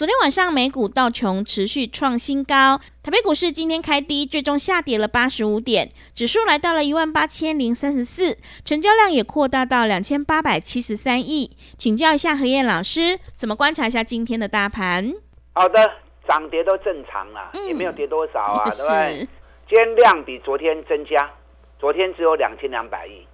[0.00, 11.54] 昨天晚上美股道琼持续创新高，台北股市今天开低，最终下跌了八十五点，指数来到了一万八千零三十四，成交量也扩大到两千八百七十三亿。
[11.76, 15.12] 请教一下何燕老师，怎么观察一下今天的大盘？
[15.52, 15.92] 好的，
[16.26, 19.28] 涨跌都正常啦，也没有跌多少啊，对不对？
[19.68, 21.30] 今天量比昨天增加，
[21.78, 23.26] 昨天只有两千两百亿，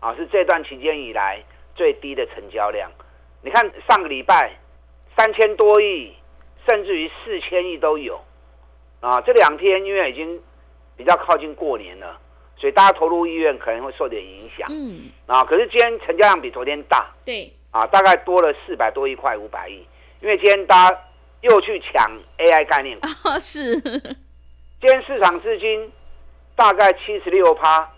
[0.00, 1.42] 啊，是这段期间以来
[1.74, 2.90] 最低的成交量。
[3.40, 4.59] 你看上个礼拜。
[5.20, 6.14] 三千多亿，
[6.66, 8.18] 甚至于四千亿都有，
[9.00, 10.40] 啊，这两天因为已经
[10.96, 12.18] 比较靠近过年了，
[12.56, 14.66] 所以大家投入意愿可能会受点影响。
[14.70, 19.86] 嗯，啊，可是今天成交量比昨天大，对，啊，大概多了四百多亿块五百亿，
[20.22, 20.98] 因为今天大家
[21.42, 23.06] 又去抢 AI 概念股，
[23.38, 25.92] 是，今天市场资金
[26.56, 27.92] 大概七十六趴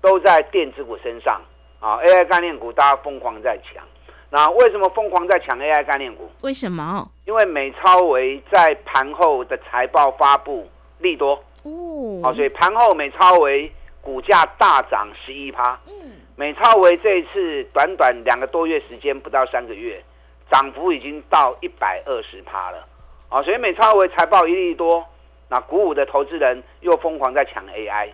[0.00, 1.40] 都在电子股身上，
[1.78, 3.86] 啊，AI 概念股大家疯狂在抢。
[4.30, 6.28] 那为什么疯狂在抢 AI 概念股？
[6.42, 7.08] 为什么？
[7.24, 15.78] 因为美超维在盘后的财报发布利多哦，好，所以盘后美超维股价大涨十一趴。
[15.86, 20.02] 嗯，美超维这一次短短两个多月时间，不到三个月，
[20.50, 22.86] 涨幅已经到一百二十趴了。
[23.28, 25.04] 啊，所以美超维财报一利多，
[25.48, 28.10] 那鼓舞的投资人又疯狂在抢 AI，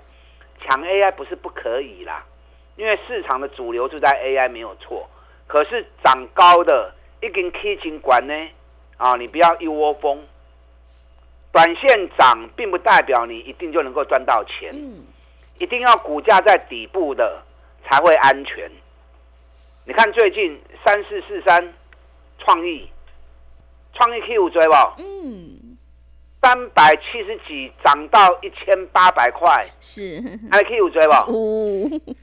[0.61, 2.25] 抢 AI 不是不可以啦，
[2.77, 5.09] 因为市场的主流就在 AI，没有错。
[5.47, 8.35] 可是涨高的一根 K 金管呢？
[8.97, 10.25] 啊，你不要一窝蜂，
[11.51, 14.71] 短线涨并不代表你一定就能够赚到钱。
[14.73, 15.05] 嗯，
[15.59, 17.43] 一定要股价在底部的
[17.85, 18.71] 才会安全。
[19.85, 21.75] 你看最近三四四三
[22.39, 22.89] 创意，
[23.93, 24.75] 创意 K 五追不？
[24.99, 25.77] 嗯，
[26.41, 31.13] 三百七十几涨到一千八百块，是还五追不？
[31.13, 32.15] 哦，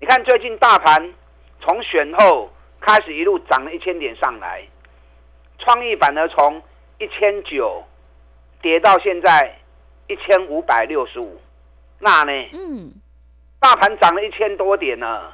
[0.00, 1.14] 你看最近大盘
[1.60, 2.50] 从选后。
[2.82, 4.62] 开始一路涨了一千点上来，
[5.58, 6.62] 创意反而从
[6.96, 7.84] 一千九
[8.62, 9.54] 跌到现在
[10.06, 11.38] 一千五百六十五，
[11.98, 12.32] 那呢？
[12.54, 12.90] 嗯，
[13.60, 15.30] 大盘涨了一千多点呢，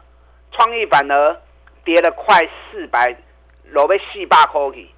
[0.50, 1.40] 创意反而
[1.84, 3.16] 跌了快四百，
[3.66, 4.90] 落被四百块去。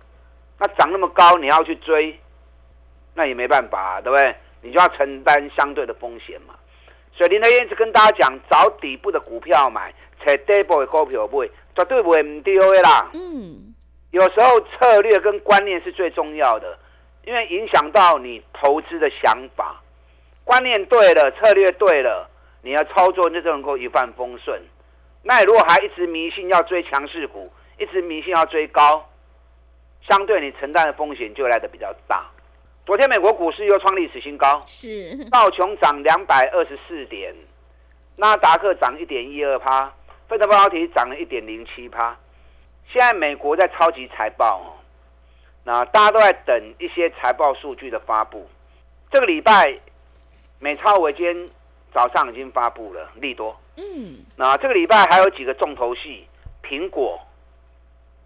[0.58, 2.18] 那涨那么高，你要去追，
[3.12, 4.34] 那也没办法，对不对？
[4.62, 6.54] 你就要承担相对的风险嘛。
[7.12, 9.92] 所以林德燕一直跟大家讲，找底部的股票买，
[10.24, 11.48] 找底部的股票买。
[11.76, 13.08] 绝对不会唔丢的啦。
[13.12, 13.72] 嗯，
[14.10, 16.76] 有时候策略跟观念是最重要的，
[17.24, 19.80] 因为影响到你投资的想法。
[20.42, 22.28] 观念对了，策略对了，
[22.62, 24.60] 你要操作就能够一帆风顺。
[25.22, 27.48] 那你如果还一直迷信要追强势股，
[27.78, 29.08] 一直迷信要追高，
[30.08, 32.28] 相对你承担的风险就来的比较大。
[32.84, 37.32] 昨天美国股市又创历史新高，是道琼涨两百二十四点，
[38.16, 39.92] 纳达克涨一点一二趴。
[40.28, 42.14] 费德半导体涨了一点零七趴，
[42.86, 44.76] 现在美国在超级财报哦，
[45.64, 48.46] 那大家都在等一些财报数据的发布。
[49.10, 49.78] 这个礼拜
[50.58, 51.48] 美超伟今天
[51.94, 56.28] 早上已经发布了利多，嗯，那这个礼拜还有几个重头戏，
[56.62, 57.18] 苹果、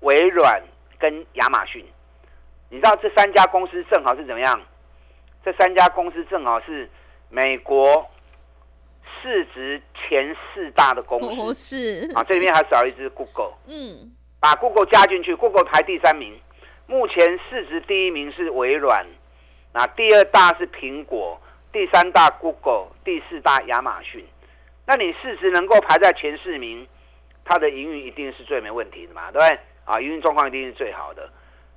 [0.00, 0.60] 微软
[0.98, 1.86] 跟亚马逊。
[2.68, 4.60] 你知道这三家公司正好是怎么样？
[5.44, 6.90] 这三家公司正好是
[7.28, 8.08] 美国。
[9.22, 13.52] 市值前四大的公司是啊，这里面还少一只 Google。
[13.68, 14.10] 嗯，
[14.40, 16.36] 把 Google 加进去，Google 排第三名。
[16.86, 19.06] 目前市值第一名是微软，
[19.72, 21.40] 那第二大是苹果，
[21.72, 24.26] 第三大 Google，第四大亚马逊。
[24.84, 26.86] 那你市值能够排在前四名，
[27.44, 29.58] 它的营运一定是最没问题的嘛，对不对？
[29.84, 31.30] 啊，营运状况一定是最好的。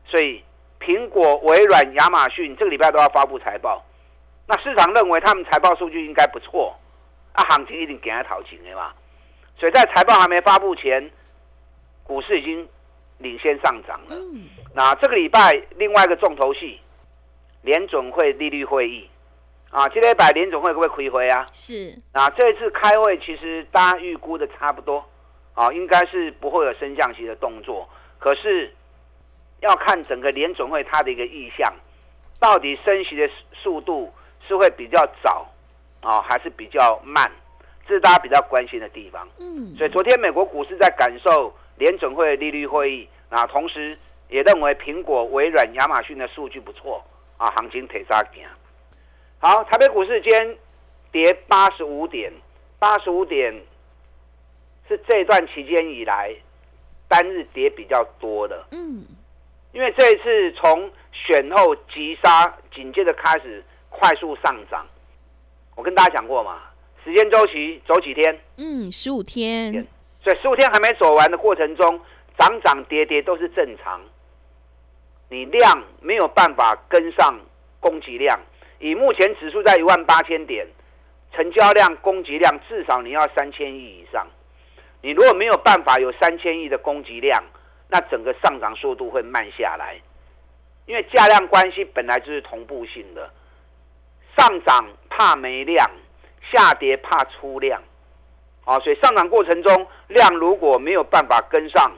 [0.07, 0.43] 所以
[0.79, 3.85] 苹果、微软、亚马逊这个礼拜都要发布财报，
[4.47, 6.75] 那市场认为他们财报数据应该不错。
[7.35, 8.93] 啊，行情一定给他讨情的嘛，
[9.57, 11.11] 所以在财报还没发布前，
[12.03, 12.67] 股市已经
[13.17, 14.15] 领先上涨了。
[14.73, 16.79] 那这个礼拜另外一个重头戏，
[17.61, 19.09] 联准会利率会议
[19.69, 21.47] 啊，今天摆联准会会不会亏回啊？
[21.51, 22.01] 是。
[22.13, 25.05] 那这一次开会其实大家预估的差不多，
[25.53, 27.87] 啊，应该是不会有升降息的动作。
[28.17, 28.73] 可是
[29.59, 31.73] 要看整个联准会它的一个意向，
[32.39, 34.13] 到底升息的速度
[34.47, 35.47] 是会比较早。
[36.05, 37.31] 啊还是比较慢，
[37.87, 39.27] 这是大家比较关心的地方。
[39.39, 43.97] 嗯，所以昨天美国股市在感受联准会利率会议，啊，同时
[44.29, 47.03] 也认为苹果、微软、亚马逊的数据不错，
[47.37, 48.45] 啊，行情腿扎行。
[49.39, 50.57] 好，台北股市今天
[51.11, 52.31] 跌八十五点，
[52.77, 53.51] 八十五点
[54.87, 56.35] 是这段期间以来
[57.07, 58.63] 单日跌比较多的。
[58.69, 59.03] 嗯，
[59.71, 64.85] 因为这一次从选后急杀，紧接着开始快速上涨。
[65.75, 66.61] 我跟大家讲过嘛，
[67.03, 69.85] 时间周期走几天，嗯，十五天，
[70.23, 71.99] 所以十五天还没走完的过程中，
[72.37, 74.01] 涨涨跌跌都是正常。
[75.29, 77.37] 你量没有办法跟上
[77.79, 78.39] 供给量，
[78.79, 80.65] 以目前指数在一万八千点，
[81.33, 84.25] 成交量、供给量至少你要三千亿以上。
[85.01, 87.43] 你如果没有办法有三千亿的供给量，
[87.89, 89.99] 那整个上涨速度会慢下来，
[90.85, 93.29] 因为价量关系本来就是同步性的，
[94.37, 95.89] 上涨怕没量，
[96.51, 97.81] 下跌怕出量，
[98.63, 101.91] 啊，所以上涨过程中量如果没有办法跟上，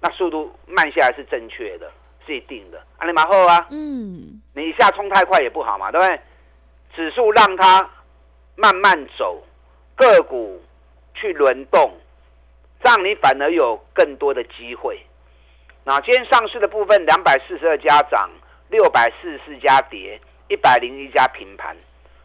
[0.00, 1.90] 那速度慢下来是正确的，
[2.26, 2.78] 是一定的。
[2.98, 6.20] 啊，你马后啊，嗯，你一下冲太快也不好嘛，对不对？
[6.94, 7.90] 指数让它
[8.54, 9.42] 慢慢走，
[9.94, 10.62] 个股
[11.14, 11.92] 去轮动。
[12.82, 15.04] 让你反而有更多的机会。
[15.82, 18.30] 那今天上市的部分，两百四十二家涨，
[18.68, 21.76] 六百四十四家跌，一百零一家平盘。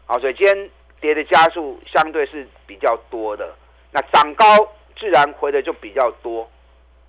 [0.06, 0.70] 好，所以今天
[1.00, 3.54] 跌的加速相对是比较多的。
[3.90, 4.44] 那涨高
[4.96, 6.50] 自然回的就比较多。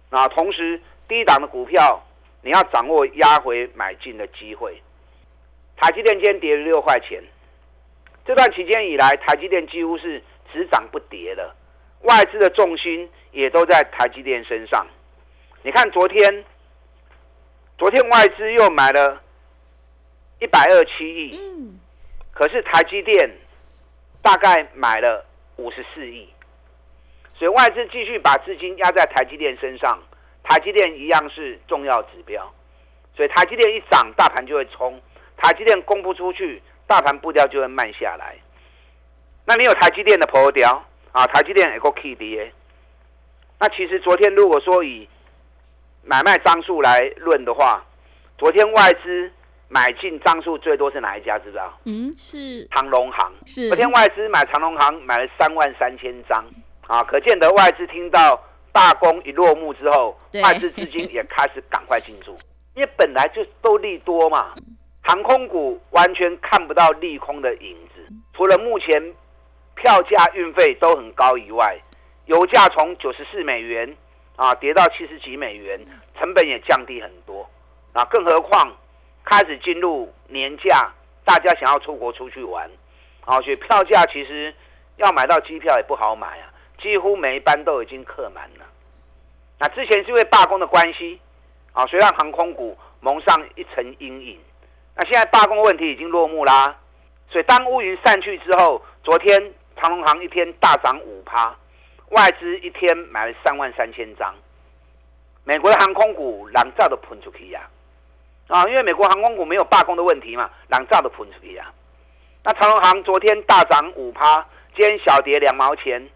[0.10, 2.04] 那同时低档的股票，
[2.42, 4.82] 你要掌握压回买进的机会。
[5.76, 7.22] 台积电今天跌了六块钱，
[8.26, 10.22] 这段期间以来，台积电几乎是
[10.52, 11.56] 只涨不跌的。
[12.02, 14.86] 外资的重心也都在台积电身上。
[15.64, 16.46] 你看昨天，
[17.78, 19.23] 昨天外资又买了
[20.44, 21.80] 一百二七亿，嗯，
[22.34, 23.32] 可是台积电
[24.22, 25.26] 大概买了
[25.56, 26.28] 五十四亿，
[27.34, 29.98] 所以外资继续把资金压在台积电身上。
[30.44, 32.54] 台积电一样是重要指标，
[33.16, 34.92] 所以台积电一涨，大盘就会冲；
[35.38, 38.36] 台积电供不出去，大盘步调就会慢下来。
[39.46, 40.84] 那你有台积电的破调？
[41.14, 42.52] 啊，台积电也够 K D
[43.60, 45.08] 那其实昨天如果说以
[46.04, 47.86] 买卖张数来论的话，
[48.38, 49.32] 昨天外资
[49.74, 51.40] 买进张数最多是哪一家？
[51.40, 51.74] 知道？
[51.86, 53.34] 嗯，是长隆行。
[53.48, 53.68] 是。
[53.70, 56.46] 昨天外资买长隆行买了三万三千张，
[56.86, 58.40] 啊，可见得外资听到
[58.72, 62.36] 罢工一落幕之后，外资资金也开始赶快进驻，
[62.76, 64.54] 因为本来就都利多嘛，
[65.02, 69.14] 航空股完全看不到利空的影子，除了目前。
[69.76, 71.76] 票价、运费都很高以外，
[72.28, 73.98] 油价从九十四美元
[74.36, 75.84] 啊跌到七十几美元，
[76.16, 77.50] 成本也降低很多
[77.92, 78.06] 啊。
[78.06, 78.72] 更何况
[79.24, 80.92] 开始进入年假，
[81.26, 82.70] 大家想要出国出去玩
[83.26, 84.54] 啊，所以票价其实
[84.98, 88.66] 要买到机票也不好买啊，几乎每一班都已经客满了。
[89.60, 91.20] 那之前是因为罢工的关系
[91.72, 94.40] 啊，所以让航空股蒙上一层阴影。
[94.96, 96.78] 那现在罢工问题已经落幕啦，
[97.30, 99.54] 所以当乌云散去之后，昨天。
[99.76, 101.54] 长隆行一天大涨五趴，
[102.10, 104.34] 外资一天买了三万三千张。
[105.44, 107.68] 美国的航空股冷照都喷出去呀，啊，
[108.68, 111.66] 因为美国航空股没有罢工的问题嘛，两炸都喷出去呀。
[112.44, 114.46] 那长隆行昨天大涨五趴，
[114.76, 116.10] 今天小跌两毛钱，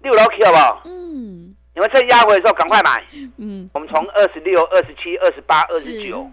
[0.00, 0.82] 六楼 K 好不好？
[0.84, 1.54] 嗯。
[1.74, 3.04] 你们趁压回的时候赶快买。
[3.38, 3.68] 嗯。
[3.72, 6.28] 我们从二十六、二十七、二十八、二十九，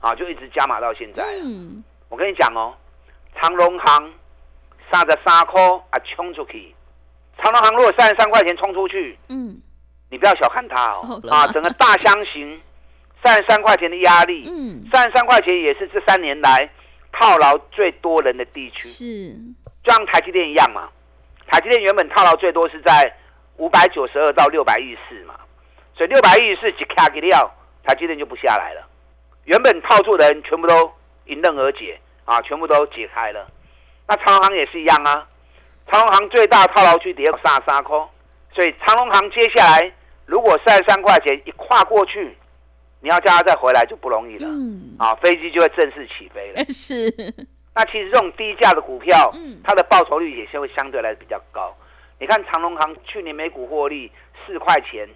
[0.00, 1.24] 啊，就一直加码到现在。
[1.42, 1.82] 嗯。
[2.08, 2.74] 我跟你讲哦，
[3.40, 4.12] 长隆行。
[4.92, 6.74] 三十三块啊，冲出去！
[7.38, 9.56] 长隆行如果三十三块钱冲出去，嗯，
[10.10, 12.60] 你不要小看它哦，啊，整个大箱型
[13.22, 16.68] 三十三块钱的压力，嗯，三十三块钱也是这三年来
[17.12, 19.32] 套牢最多人的地区，是，
[19.82, 20.88] 就像台积电一样嘛，
[21.46, 23.14] 台积电原本套牢最多是在
[23.56, 25.34] 五百九十二到六百一四嘛，
[25.94, 27.52] 所以六百一四一卡给掉，
[27.84, 28.86] 台积电就不下来了，
[29.44, 30.92] 原本套住的人全部都
[31.26, 33.46] 迎刃而解啊，全部都解开了。
[34.08, 35.26] 那长隆行也是一样啊，
[35.90, 38.08] 长隆行最大套牢区跌三三空，
[38.54, 39.92] 所以长隆行接下来
[40.26, 42.36] 如果三十三块钱一跨过去，
[43.00, 44.46] 你要叫他再回来就不容易了。
[44.48, 46.64] 嗯，啊，飞机就会正式起飞了。
[46.68, 47.10] 是。
[47.74, 51.74] 那其实这种低价的股票，嗯，它的报酬率也是会相对来比较高。
[52.18, 54.10] 你看长隆行去年每股获利
[54.44, 55.08] 四块钱，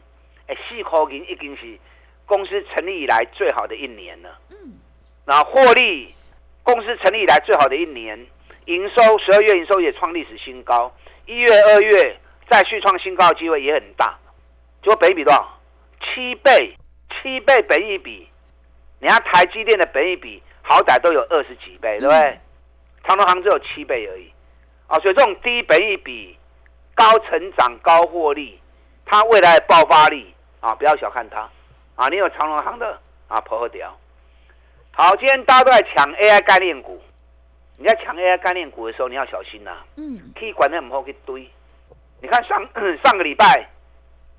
[0.46, 1.78] 哎，四块银已经是
[2.24, 4.38] 公司成立以来最好的一年了。
[4.50, 4.56] 嗯，
[5.26, 6.14] 然后获利
[6.62, 8.26] 公司成立以来最好的一年。
[8.66, 10.90] 营收十二月营收也创历史新高，
[11.26, 14.16] 一月、二月再续创新高的机会也很大。
[14.82, 15.60] 结果本比多少？
[16.00, 16.74] 七倍，
[17.10, 18.28] 七倍本一比。
[19.00, 22.40] 你看台积电的本一比，好歹都有二十几倍，对不对？
[23.04, 24.32] 长隆行只有七倍而已。
[24.86, 26.38] 啊，所以这种低本益比、
[26.94, 28.60] 高成长、高获利，
[29.04, 31.48] 它未来的爆发力啊，不要小看它
[31.96, 32.08] 啊！
[32.08, 33.94] 你有长隆行的啊，破和掉。
[34.92, 37.02] 好，今天大家都在抢 AI 概念股，
[37.76, 39.76] 你在抢 AI 概念股的时候，你要小心呐。
[39.96, 41.50] 嗯，可以管得很好，可以堆。
[42.20, 42.58] 你看上
[43.04, 43.68] 上个礼拜，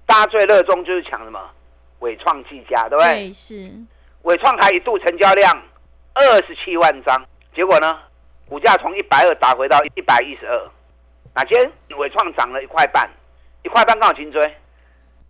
[0.05, 1.39] 大家最热衷就是抢什么？
[2.05, 3.13] 伟创技嘉，对不对？
[3.13, 3.71] 对，是，
[4.21, 5.59] 伟创还一度成交量
[6.13, 7.99] 二十七万张，结果呢，
[8.47, 10.71] 股价从一百二打回到一百一十二。
[11.33, 13.09] 哪天伟创涨了一块半，
[13.63, 14.55] 一块半刚好颈椎，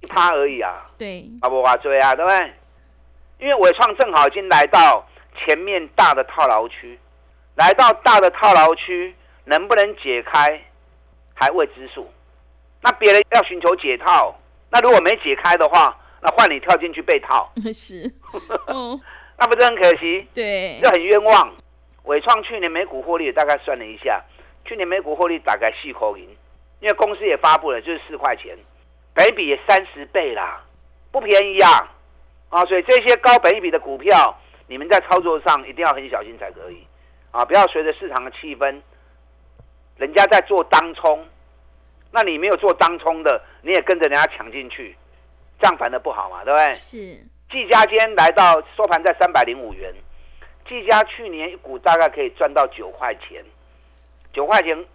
[0.01, 2.53] 一趴而已啊，对，啊不哇追啊，对不对？
[3.39, 6.99] 因为伟创正好已经来到前面大的套牢区，
[7.55, 9.15] 来到大的套牢区，
[9.45, 10.61] 能不能解开
[11.33, 12.11] 还未知数。
[12.81, 14.37] 那别人要寻求解套，
[14.69, 18.11] 那如果没解开的话，那换你跳进去被套， 是，
[18.65, 18.99] 哦，
[19.37, 20.27] 那不是很可惜？
[20.33, 21.53] 对这，很冤枉。
[22.05, 24.23] 伟创去年每股获利大概算了一下，
[24.63, 26.23] 去年每股获利大概四口银，
[26.79, 28.57] 因为公司也发布了，就是四块钱，
[29.13, 30.63] 北比也三十倍啦，
[31.11, 31.91] 不便宜啊！
[32.49, 34.35] 啊，所以这些高本益比的股票，
[34.67, 36.85] 你们在操作上一定要很小心才可以
[37.29, 38.81] 啊，不要随着市场的气氛，
[39.97, 41.23] 人家在做当冲，
[42.11, 44.95] 那你没有做当冲的，你也跟着人家抢进去，
[45.59, 46.73] 这样反而不好嘛，对不对？
[46.73, 46.97] 是，
[47.49, 49.93] 技嘉今天来到收盘在三百零五元，
[50.67, 53.43] 技嘉去年一股大概可以赚到九块钱，
[54.33, 54.85] 九块钱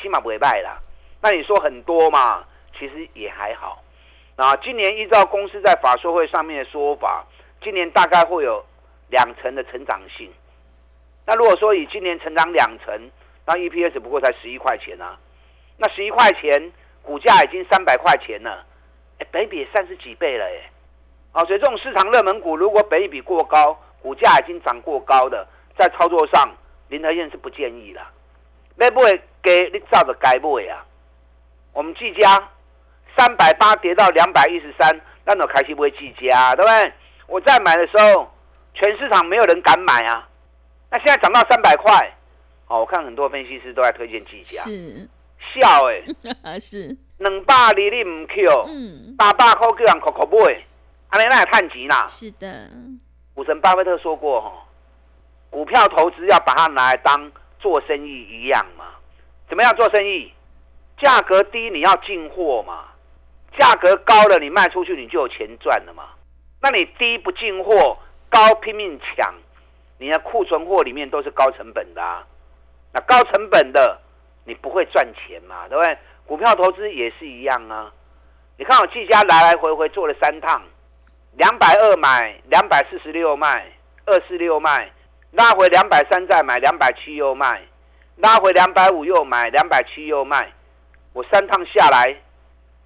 [0.00, 0.80] 起码不会卖啦。
[1.20, 2.44] 那你说很多嘛？
[2.78, 3.82] 其实也还好。
[4.36, 7.24] 啊，今年依照公司在法说会上面的说法，
[7.62, 8.64] 今年大概会有
[9.08, 10.30] 两成的成长性。
[11.24, 13.10] 那如果说以今年成长两成，
[13.46, 15.16] 那 EPS 不过才十一块钱啊。
[15.76, 18.66] 那十一块钱，股价已经三百块钱了，
[19.24, 20.62] 哎，北比三十几倍了耶。
[21.32, 25.46] 哦，所以这种市场热门股，如果本益比过高，股价已经涨过高的，
[25.78, 26.48] 在操作上，
[26.88, 28.00] 林德燕是不建议的。
[28.76, 30.84] 要不会给你照着该不会啊？
[31.72, 32.50] 我们技嘉
[33.16, 36.92] 三百八跌到两百一十三，那种开心不会技嘉，对不对？
[37.26, 38.30] 我在买的时候，
[38.74, 40.28] 全市场没有人敢买啊。
[40.90, 42.12] 那现在涨到三百块，
[42.68, 45.08] 哦，我看很多分析师都在推荐技嘉，是，
[45.54, 45.88] 笑
[46.42, 50.62] 哎、 是，两百二你唔 Q，嗯，八百块叫人哭哭买，
[51.08, 52.06] 安尼那也探钱啦。
[52.06, 52.70] 是的，
[53.34, 54.52] 股神巴菲特说过，哈，
[55.48, 58.84] 股票投资要把它拿来当做生意一样嘛。
[59.48, 60.32] 怎么样做生意？
[60.98, 62.84] 价格低你要进货嘛，
[63.58, 66.04] 价格高了你卖出去你就有钱赚了嘛。
[66.60, 69.34] 那你低不进货，高拼命抢，
[69.98, 72.24] 你的库存货里面都是高成本的啊。
[72.92, 73.98] 那高成本的
[74.44, 75.98] 你不会赚钱嘛，对不对？
[76.26, 77.92] 股票投资也是一样啊。
[78.56, 80.62] 你看我季家来来回回做了三趟。
[81.36, 83.66] 两百二买，两百四十六卖，
[84.06, 84.92] 二四六卖，
[85.32, 87.60] 拉回两百三再买，两百七又卖，
[88.18, 90.52] 拉回两百五又买，两百七又卖。
[91.12, 92.16] 我三趟下来，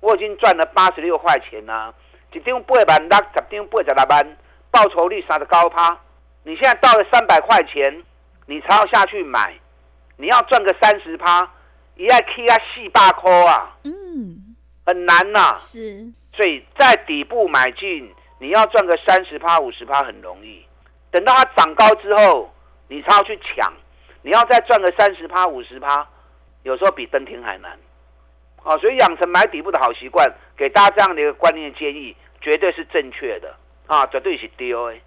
[0.00, 1.92] 我已经赚了八十六块钱啦、
[2.32, 4.36] 一张八万六，十张八十六万，
[4.70, 5.98] 报酬率三十高趴。
[6.44, 8.02] 你现在到了三百块钱，
[8.46, 9.52] 你才要下去买，
[10.16, 11.46] 你要赚个三十趴，
[11.98, 20.64] 一要 K 啊四百块啊，嗯，很难呐、是，所以在底部买进，你要赚个三十趴、五十趴很容易。
[21.10, 22.54] 等到它涨高之后，
[22.86, 23.72] 你才要去抢，
[24.22, 26.06] 你要再赚个三十趴、五十趴，
[26.62, 27.76] 有时候比登天还难。
[28.62, 33.52] 啊，所以养成买底部的好习惯，给大家这样的一个观念建议，绝对是正确的。
[33.88, 35.00] 啊，绝对是对的。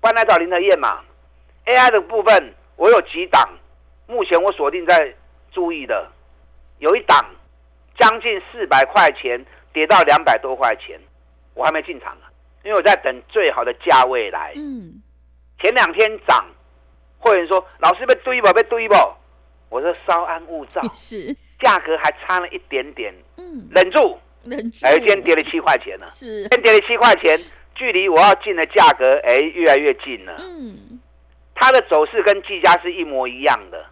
[0.00, 1.00] 不然来找林德燕嘛
[1.64, 3.48] ，AI 的部分我有几档，
[4.06, 5.14] 目前我锁定在
[5.50, 6.10] 注意的，
[6.78, 7.24] 有一档
[7.98, 10.98] 将近四百块钱跌到两百多块钱，
[11.54, 12.30] 我还没进场啊，
[12.64, 14.52] 因为我在等最好的价位来。
[14.56, 15.02] 嗯，
[15.60, 16.46] 前两天涨，
[17.18, 19.16] 会员说老师被堆吧被堆吧？
[19.68, 24.18] 我说稍安勿躁， 是，价格还差了一点点，嗯，忍住。
[24.44, 27.38] 忍住，哎，今天跌了七块钱了，是今，天跌了七块钱，
[27.74, 30.36] 距离我要进的价格哎越来越近了。
[30.38, 31.00] 嗯，
[31.54, 33.84] 它的走势跟技嘉是一模一样的，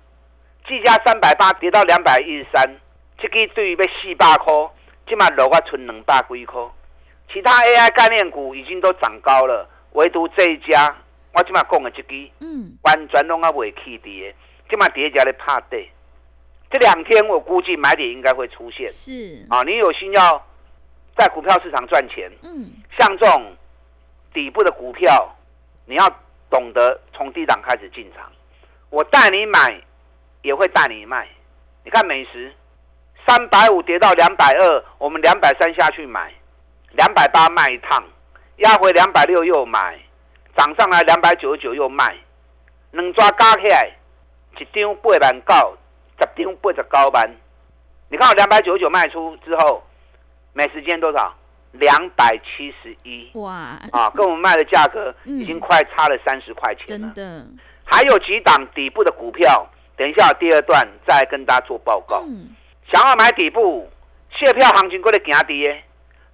[0.69, 2.69] 技嘉三百八跌到两百一十三，
[3.19, 4.53] 这个对于被四百块，
[5.07, 6.61] 今嘛落啊存两百几块。
[7.33, 10.95] 其他 AI 概念股已经都涨高了，唯独这一家，
[11.33, 14.35] 我今嘛讲的这个嗯，完全拢啊未起跌，
[14.69, 15.89] 今嘛跌价咧怕跌。
[16.69, 19.63] 这两天我估计买点应该会出现是，啊！
[19.63, 20.45] 你有心要
[21.17, 23.57] 在股票市场赚钱，嗯，像这种
[24.35, 25.33] 底部的股票，
[25.85, 26.09] 你要
[26.51, 28.31] 懂得从低档开始进场。
[28.91, 29.81] 我带你买，
[30.43, 31.29] 也会带你卖。
[31.85, 32.53] 你看美食，
[33.27, 36.33] 三百五跌到两百二，我们两百三下去买，
[36.93, 38.03] 两百八卖一趟，
[38.57, 39.99] 压回两百六又买，
[40.57, 42.17] 涨上来两百九十九又卖，
[42.91, 43.91] 两抓加起来，
[44.59, 45.79] 一张八万九，
[46.19, 47.31] 十张八十高班。
[48.09, 49.83] 你看我两百九十九卖出之后，
[50.53, 51.35] 美食间多少？
[51.73, 53.31] 两百七十一。
[53.35, 53.79] 哇！
[53.93, 57.13] 啊，跟我们卖的价格嗯已经快差了三十块钱了。
[57.13, 57.47] 真的，
[57.85, 62.23] 还有几档底部的股票，等一下第二段再跟大家做报告。
[62.29, 62.51] 嗯，
[62.93, 63.91] 想要买底部，
[64.31, 65.83] 卸票行情过来行跌，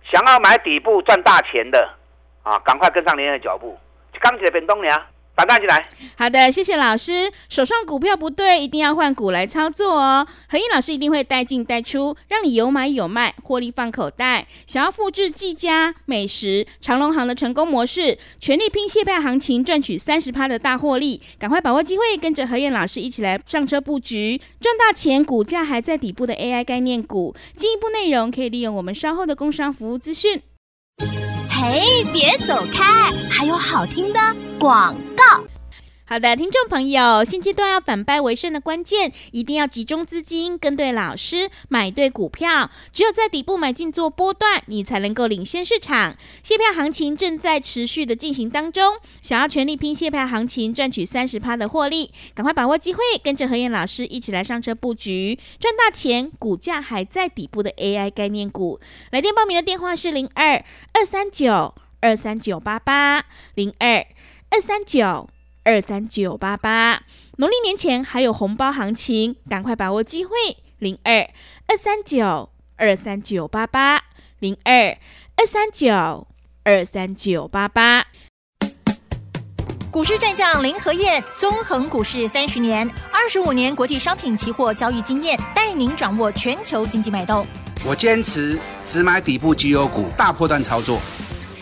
[0.02, 1.94] 想要买底部赚大钱的
[2.42, 3.78] 啊，赶快跟上您的脚步。
[4.20, 5.82] 刚起来变动呀，打蛋进来。
[6.16, 7.30] 好的，谢谢老师。
[7.48, 10.26] 手上股票不对，一定要换股来操作哦。
[10.48, 14.46] 何燕老师一定会带进带出，让你有买有卖，获利放口袋。
[14.66, 25.22] 想要复制技嘉、美食、长隆行的成功模式，全力拼蟹票行情，赚取三十趴的大获利，赶快把握机会，跟着何燕老师一起来上车布局，赚大钱。
[25.22, 30.42] 股价还在底部的 AI 概念股，进一步内容可以利用我们稍后的工商服务资讯。
[31.64, 31.80] 嘿，
[32.12, 34.18] 别走开，还有好听的
[34.58, 35.40] 广告。
[36.04, 42.70] 好的，听众朋友，现阶段要反败为胜的关键，一定要集中资金，跟对老师，买对股票。
[42.92, 46.14] 只有在底部买进做波段，你才能够领先市场。
[46.42, 56.30] 卸票行情正在持续的进行当中，想要全力拼卸票行情，赚取三十趴的获利，赶快把握机会，跟着何燕老师一起来上车布局，赚大钱。
[56.38, 58.80] 股价还在底部的 AI 概念股，
[59.12, 64.04] 来电报名的电话是零二二三九二三九八八零二
[64.50, 65.30] 二三九。
[65.64, 67.04] 二三九八八，
[67.36, 70.32] 农历年前还有红包行情，赶快把握机会！
[70.78, 71.30] 零二
[71.68, 74.02] 二三九二三九八八，
[74.40, 74.98] 零二
[75.36, 76.26] 二三九
[76.64, 78.06] 二三九八八。
[79.92, 87.46] 股市战将林和燕，纵横股市三十年，二十五年国际商品期货交易经验，带您掌握全球经济脉动。
[87.86, 90.98] 我坚持只买底部绩优股，大波段操作。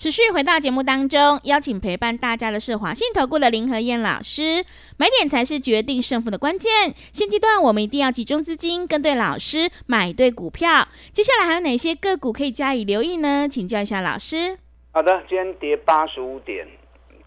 [0.00, 4.64] 持续回到节目当中，邀请陪伴大家的是华信投顾的林和燕老师。
[4.96, 6.94] 买点才是决定胜负的关键。
[7.12, 10.88] 现阶段我们一定要集中资金，跟对老师，买对股票。
[11.12, 13.46] 接下来还有哪些个股可以加以留意呢？
[13.46, 14.56] 请教一下老师。
[14.92, 16.66] 好的，今天跌八十五点，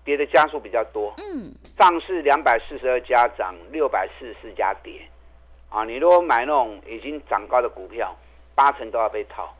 [0.04, 1.14] 跌的家数比较多。
[1.20, 5.00] 嗯，上市两百四十二家涨，六百四十四家跌。
[5.70, 8.18] 啊，你如果买那种已经涨高的股票，
[8.56, 9.56] 八成都要被套。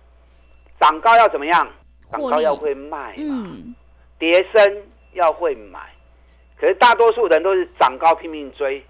[0.82, 1.70] 涨高要怎么样？
[2.14, 3.76] 涨高要会卖嘛，嗯，
[4.18, 5.80] 跌升要会买。
[6.58, 8.86] 可是大多数人都是涨高拼命追，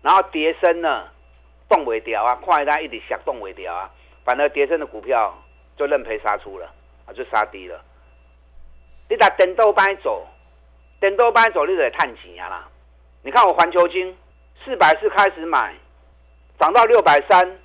[0.00, 1.04] 然后跌升呢
[1.68, 3.90] 动尾掉啊，快单一直想动尾掉啊，
[4.24, 5.36] 反而跌升的股票
[5.76, 6.72] 就认赔杀出了
[7.06, 7.82] 啊，就杀低了。
[9.10, 10.26] 你打等豆班走，
[11.00, 12.68] 等豆班走，你得探钱啊啦。
[13.22, 14.16] 你看我环球金
[14.64, 15.74] 四百四开始买，
[16.58, 17.58] 涨到六百三，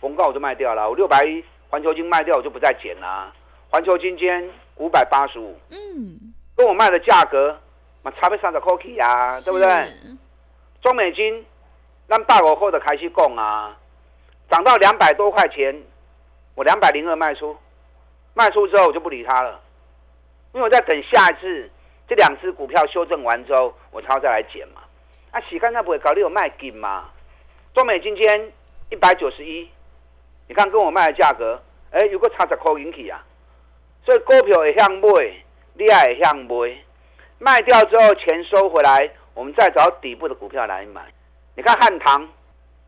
[0.00, 0.88] 逢高我就卖掉了。
[0.88, 3.32] 我六百一环球金卖掉，我就不再减啦。
[3.74, 7.58] 环球金今天五百八十五，嗯，跟我卖的价格
[8.04, 9.92] 嘛差不三十块起啊，对不对？
[10.80, 11.44] 中美金，
[12.06, 13.76] 让大我后的开始供啊，
[14.48, 15.74] 涨到两百多块钱，
[16.54, 17.56] 我两百零二卖出，
[18.32, 19.60] 卖出之后我就不理他了，
[20.52, 21.68] 因为我在等下一次
[22.06, 24.82] 这两只股票修正完之后，我才要再来减嘛。
[25.32, 27.10] 啊，洗干那不会搞，你有卖金嘛？
[27.74, 28.52] 中美金今天
[28.90, 29.68] 一百九十一，
[30.46, 31.60] 你看跟我卖的价格，
[31.90, 33.20] 哎，有个差十块引起啊，
[34.04, 35.08] 所以股票会向买，
[35.74, 36.76] 你也会向买。
[37.38, 41.02] 卖掉之后钱收回来，我们再找底部的股票来买。
[41.56, 42.28] 你看汉唐，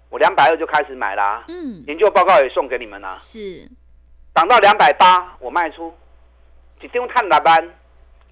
[0.09, 3.69] 我两百二就开始买啦、嗯，研究报告也送给你们啦、是，
[4.35, 5.95] 涨到两百八我卖出，
[6.81, 7.63] 一张探六万，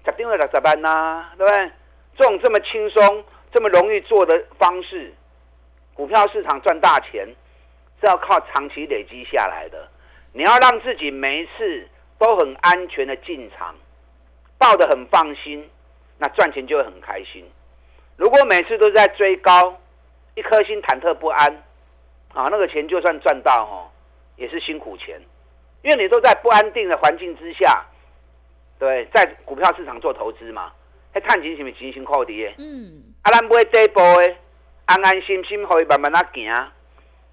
[0.05, 1.71] 十张就六十万呐、对不对？
[2.17, 5.13] 这种这么轻松、这么容易做的方式，
[5.93, 7.27] 股票市场赚大钱
[7.99, 9.87] 是要靠长期累积下来的。
[10.31, 13.75] 你要让自己每一次都很安全的进场，
[14.57, 15.69] 抱得很放心，
[16.17, 17.45] 那赚钱就会很开心。
[18.17, 19.77] 如果每次都在追高，
[20.35, 21.63] 一颗心忐忑不安，
[22.33, 23.91] 啊，那个钱就算赚到哦，
[24.37, 25.19] 也是辛苦钱，
[25.81, 27.85] 因为你都在不安定的环境之下，
[28.79, 30.71] 对，在股票市场做投资嘛，
[31.13, 32.55] 还探钱是不是钱辛苦的？
[32.57, 34.35] 嗯，啊，咱买底部的，
[34.85, 36.71] 安安心心可以慢慢啊行，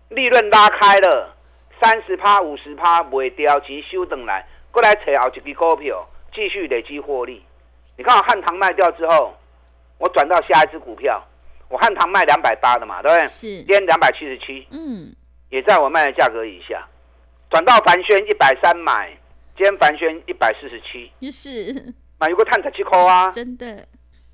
[0.09, 1.37] 利润拉开了，
[1.81, 7.45] 三十趴、五十趴卖掉，钱收回来，过来找后一支股票，继续累积获利。
[7.97, 9.37] 你看我汉唐卖掉之后，
[9.99, 11.23] 我转到下一支股票，
[11.69, 13.29] 我汉唐卖两百八的嘛，对不对？
[13.29, 15.15] 是今，天两百七十七，嗯，
[15.51, 16.89] 也在我卖的价格以下，
[17.51, 19.11] 转到凡轩一百三买，
[19.57, 23.31] 今天凡轩一百四十七，是，买有个探十七块啊。
[23.31, 23.87] 真的，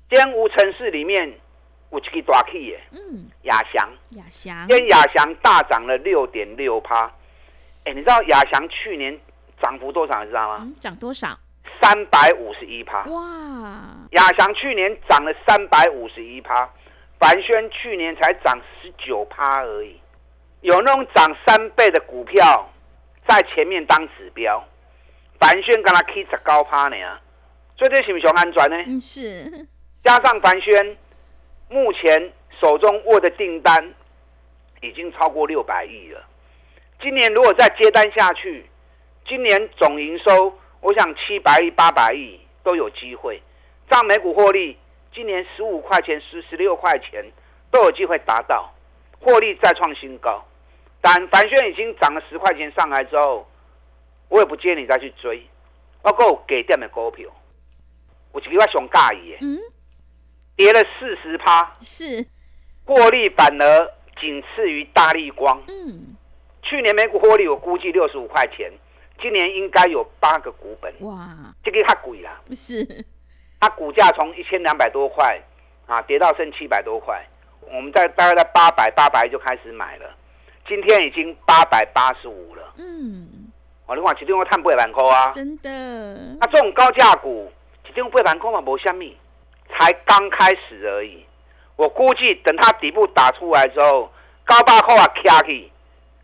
[0.09, 1.29] 今天无城市里面
[1.91, 7.11] 有一支大起的嗯，亚翔，亚翔，因为亚翔大涨了六点六趴。
[7.83, 9.19] 哎，你知道亚翔去年
[9.61, 10.23] 涨幅多少？
[10.23, 10.57] 你知道吗？
[10.61, 11.37] 嗯，涨多少？
[11.81, 13.03] 三百五十一趴。
[13.05, 13.23] 哇，
[14.11, 16.69] 亚翔去年涨了三百五十一趴，
[17.19, 19.99] 凡轩去年才涨十九趴而已。
[20.61, 22.69] 有那种涨三倍的股票
[23.27, 24.61] 在前面当指标，
[25.39, 26.97] 凡轩跟他 K 十高趴呢，
[27.77, 28.75] 所以这是不是熊安全呢？
[28.85, 29.67] 嗯，是，
[30.03, 30.97] 加上凡轩
[31.69, 33.93] 目前手中握的订单
[34.81, 36.21] 已经超过六百亿了。
[37.01, 38.69] 今年如果再接单下去，
[39.29, 43.39] 今年总营收我想七百亿、八百亿都有机会。
[43.87, 44.75] 账每股获利
[45.13, 47.23] 今年十五块钱、十十六块钱
[47.69, 48.73] 都有机会达到，
[49.19, 50.43] 获利再创新高。
[50.99, 53.47] 但凡轩已经涨了十块钱上来之后，
[54.29, 55.45] 我也不建议你再去追。
[56.01, 57.29] 包括给点的股票，
[58.31, 59.37] 我一个我上介意的。
[59.41, 59.59] 嗯，
[60.55, 62.25] 跌了四十趴，是，
[62.83, 65.61] 获利反而仅次于大力光。
[65.67, 66.15] 嗯，
[66.63, 68.71] 去年每股获利我估计六十五块钱，
[69.21, 71.29] 今年应该有八个股本，哇，
[71.63, 72.29] 这个太贵了。
[72.55, 73.05] 是，
[73.59, 75.39] 它股价从一千两百多块
[75.85, 77.23] 啊跌到剩七百多块，
[77.71, 80.09] 我们在大概在八百八百就开始买了，
[80.67, 82.73] 今天已经八百八十五了。
[82.77, 83.51] 嗯，
[83.85, 85.31] 哦，你看一定要探八万块啊！
[85.33, 85.69] 真的，
[86.39, 87.51] 那、这种高价股，
[87.89, 89.17] 一定八万块嘛，无虾米，
[89.69, 91.25] 才刚开始而已。
[91.75, 94.11] 我估计等它底部打出来之后，
[94.43, 95.71] 高八块啊卡起，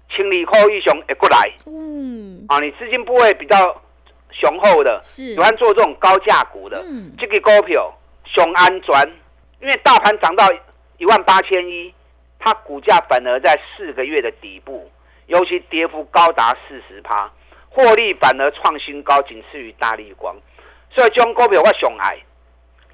[0.10, 2.60] 千里块以上会过来嗯，啊！
[2.60, 3.82] 你资金部位比较
[4.32, 9.04] 雄厚的，是喜，欢做这种高价股的，嗯，这个股票熊安转，
[9.60, 10.48] 因为大盘涨到
[10.98, 11.94] 一万八千一，
[12.39, 14.89] 它股价反而在四个月的底部，
[15.26, 17.32] 尤其跌幅高达四十趴，
[17.70, 20.36] 获利反而创新高，仅次于大力光。
[20.91, 22.18] 所以这种股票我熊爱，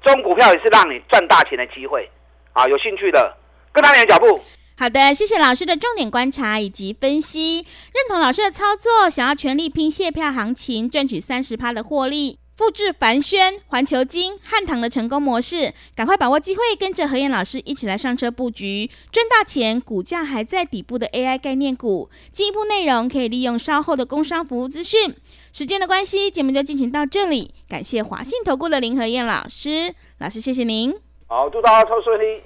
[0.02, 2.08] 这种股票也是让你赚大钱的机会
[2.52, 2.66] 啊！
[2.66, 3.36] 有兴趣的
[3.72, 4.42] 跟上你的脚步。
[4.82, 12.36] 好的，谢谢老师的重点观察以及分析，认同老师的操作，想要全力拼卸票行情，赚取三十趴的获利。
[12.56, 19.80] 复制凡轩、环球金、汉唐的成功模式，赶快把握机会，跟着何燕老师一起来上车布局，赚大钱！
[19.80, 25.14] 股价还在底部的 AI 概念股，进一步内容可以利用稍后的工商服务资讯。
[25.52, 30.92] 时间的关系，节目就进行到这里，感谢华信投顾的林何燕老师，老师谢谢您。
[31.28, 32.42] 好，祝大家抽顺利。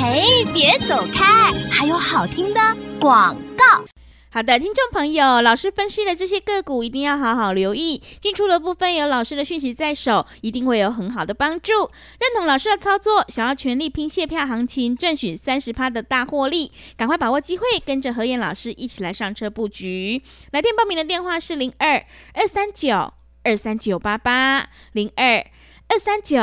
[0.00, 2.60] 嘿，别走开，还有好听的
[3.00, 3.84] 广告。
[4.30, 11.72] 好的，听众朋友，老师分析的这些个股一定要好好留意，进出的部分有老师的讯息在手，一定会有很好的帮助。
[12.20, 20.22] 认同老师的操作，想要全力拼卸票行情，赚取三十趴的大获利，赶快把握机会，跟着何燕老师一起来上车布局。
[20.52, 25.44] 来电报名的电话是零二二三九二三九八八零二
[25.88, 26.40] 二三九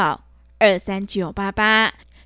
[0.60, 1.94] 二三九八八。